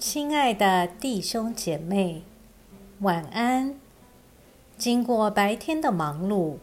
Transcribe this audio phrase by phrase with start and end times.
[0.00, 2.22] 亲爱的弟兄姐妹，
[3.00, 3.78] 晚安。
[4.78, 6.56] 经过白天的忙碌，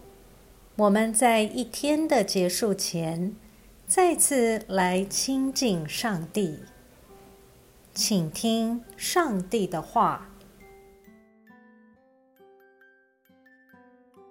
[0.76, 3.36] 我们在一天的结束前，
[3.86, 6.62] 再次来亲近上帝，
[7.94, 10.30] 请听上帝的话。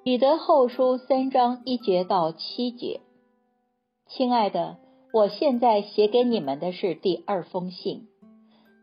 [0.03, 3.01] 彼得后书三章一节到七节，
[4.09, 4.79] 亲爱的，
[5.13, 8.09] 我现在写给你们的是第二封信。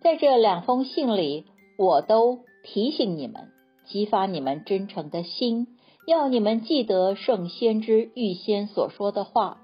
[0.03, 1.45] 在这两封信里，
[1.77, 3.52] 我都提醒你们，
[3.85, 5.67] 激发你们真诚的心，
[6.05, 9.61] 要你们记得圣先知预先所说的话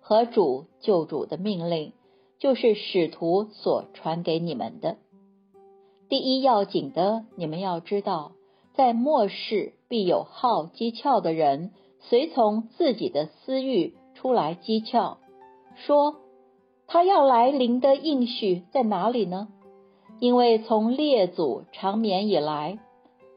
[0.00, 1.92] 和主救主的命令，
[2.40, 4.96] 就是使徒所传给你们的。
[6.08, 8.32] 第一要紧的，你们要知道，
[8.74, 15.18] 在末世必有好讥诮的人，随从自己的私欲出来讥诮，
[15.76, 16.16] 说
[16.88, 19.46] 他要来临的应许在哪里呢？
[20.18, 22.78] 因为从列祖长眠以来，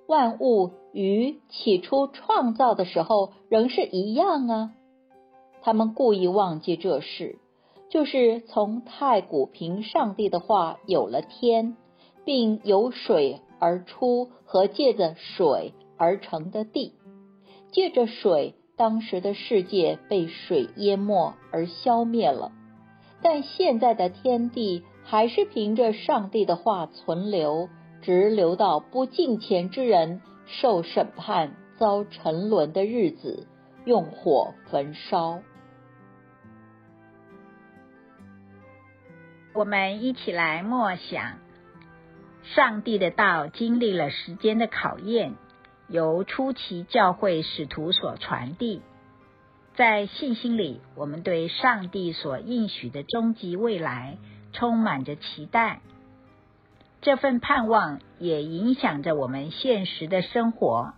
[0.07, 4.71] 万物与起初创造的时候仍是一样啊。
[5.61, 7.37] 他们故意忘记这事，
[7.89, 11.75] 就是从太古凭上帝的话有了天，
[12.23, 16.93] 并由水而出和借着水而成的地。
[17.71, 22.53] 借着水，当时的世界被水淹没而消灭了，
[23.21, 24.83] 但现在的天地。
[25.09, 27.67] 还是凭着上帝的话存留，
[28.03, 33.47] 直留到不敬虔之人受审判、遭沉沦的日子，
[33.85, 35.39] 用火焚烧。
[39.55, 41.39] 我们一起来默想，
[42.43, 45.33] 上帝的道经历了时间的考验，
[45.87, 48.83] 由初期教会使徒所传递，
[49.73, 54.19] 在信心里，我们对上帝所应许的终极未来。
[54.53, 55.81] 充满着期待，
[57.01, 60.93] 这份盼望也影响着我们现实的生活。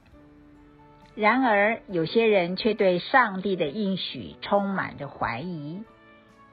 [1.13, 5.83] 然而，有些人却对上帝的应许充满着怀疑，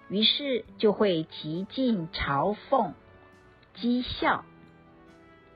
[0.09, 2.93] 于是就会极尽嘲讽、
[3.77, 4.45] 讥笑，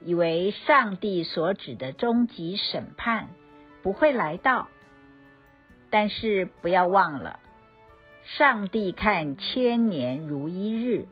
[0.05, 3.29] 以为上帝所指的终极审判
[3.83, 4.69] 不会来到。
[5.91, 7.41] 但是，不要忘了，
[8.25, 11.07] 上帝看千年如一日。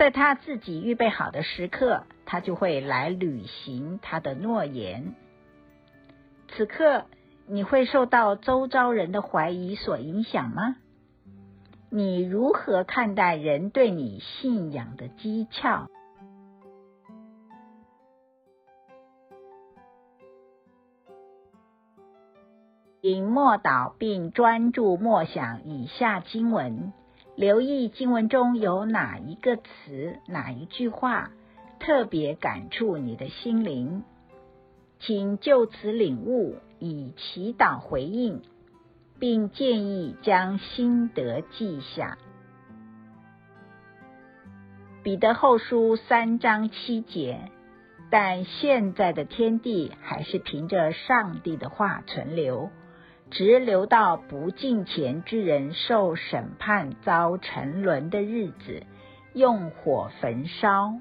[0.00, 5.14] 在他自己预备好的时刻，他就会来履行他的诺言。
[6.48, 7.04] 此刻，
[7.46, 10.76] 你会受到周遭人的怀疑所影响吗？
[11.90, 15.86] 你如何看待人对你信仰的讥诮？
[23.02, 26.94] 请默祷并专注默想以下经文。
[27.40, 31.30] 留意经文中有哪一个词、哪一句话
[31.78, 34.04] 特别感触你的心灵，
[34.98, 38.42] 请就此领悟，以祈祷回应，
[39.18, 42.18] 并建议将心得记下。
[45.02, 47.50] 彼得后书三章七节，
[48.10, 52.68] 但现在的天地还是凭着上帝的话存留。
[53.30, 58.84] 直留到不敬虔之人受审判、遭沉沦的日子，
[59.34, 60.94] 用火焚烧。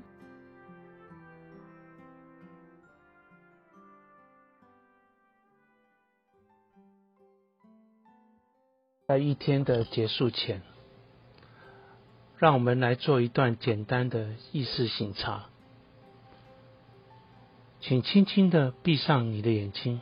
[9.07, 10.61] 在一天的结束前，
[12.37, 15.45] 让我们来做一段简单的意识醒察。
[17.79, 20.01] 请轻轻的闭上你的眼睛。